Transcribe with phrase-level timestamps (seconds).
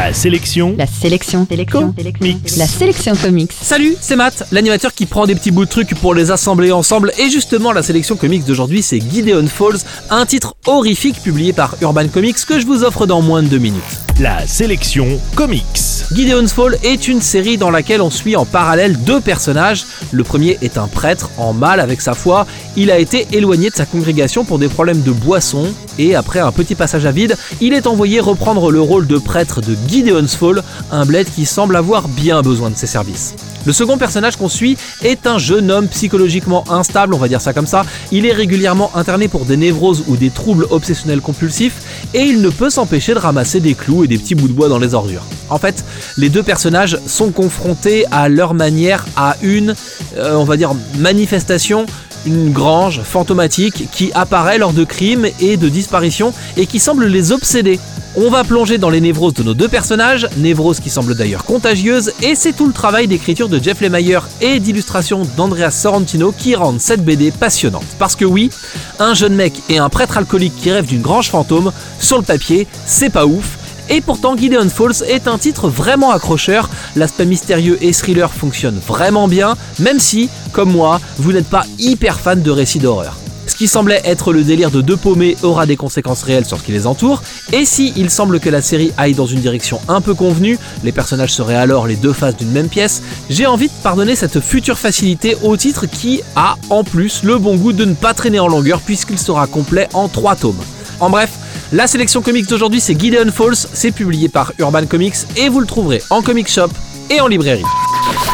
[0.00, 0.74] La sélection.
[0.78, 1.46] La sélection.
[1.46, 1.94] Sélection.
[2.22, 2.56] Mix.
[2.56, 3.52] La sélection comics.
[3.52, 7.12] Salut, c'est Matt, l'animateur qui prend des petits bouts de trucs pour les assembler ensemble.
[7.18, 12.08] Et justement, la sélection comics d'aujourd'hui, c'est Gideon Falls, un titre horrifique publié par Urban
[12.08, 13.82] Comics que je vous offre dans moins de deux minutes.
[14.18, 15.99] La sélection comics.
[16.12, 19.86] Gideon's Fall est une série dans laquelle on suit en parallèle deux personnages.
[20.10, 22.46] Le premier est un prêtre en mal avec sa foi.
[22.76, 26.50] Il a été éloigné de sa congrégation pour des problèmes de boisson et après un
[26.50, 30.64] petit passage à vide, il est envoyé reprendre le rôle de prêtre de Gideon's Fall,
[30.90, 33.36] un bled qui semble avoir bien besoin de ses services.
[33.66, 37.52] Le second personnage qu'on suit est un jeune homme psychologiquement instable, on va dire ça
[37.52, 37.84] comme ça.
[38.10, 42.48] Il est régulièrement interné pour des névroses ou des troubles obsessionnels compulsifs et il ne
[42.48, 45.24] peut s'empêcher de ramasser des clous et des petits bouts de bois dans les ordures.
[45.50, 45.84] En fait,
[46.16, 49.74] les deux personnages sont confrontés à leur manière à une,
[50.16, 51.86] euh, on va dire, manifestation
[52.26, 57.32] une grange fantomatique qui apparaît lors de crimes et de disparitions et qui semble les
[57.32, 57.78] obséder.
[58.16, 62.12] On va plonger dans les névroses de nos deux personnages, névroses qui semblent d'ailleurs contagieuses,
[62.22, 66.80] et c'est tout le travail d'écriture de Jeff Lemire et d'illustration d'Andrea Sorrentino qui rendent
[66.80, 67.86] cette BD passionnante.
[68.00, 68.50] Parce que oui,
[68.98, 72.66] un jeune mec et un prêtre alcoolique qui rêvent d'une grange fantôme, sur le papier,
[72.84, 76.70] c'est pas ouf, et pourtant, Gideon Falls est un titre vraiment accrocheur.
[76.94, 82.20] L'aspect mystérieux et thriller fonctionne vraiment bien, même si, comme moi, vous n'êtes pas hyper
[82.20, 83.16] fan de récits d'horreur.
[83.50, 86.62] Ce qui semblait être le délire de deux paumés aura des conséquences réelles sur ce
[86.62, 87.20] qui les entoure,
[87.52, 90.92] et si il semble que la série aille dans une direction un peu convenue, les
[90.92, 94.78] personnages seraient alors les deux faces d'une même pièce, j'ai envie de pardonner cette future
[94.78, 98.46] facilité au titre qui a en plus le bon goût de ne pas traîner en
[98.46, 100.62] longueur puisqu'il sera complet en trois tomes.
[101.00, 101.30] En bref,
[101.72, 105.66] la sélection comics d'aujourd'hui c'est Gideon Falls, c'est publié par Urban Comics et vous le
[105.66, 106.68] trouverez en comic shop
[107.10, 107.64] et en librairie.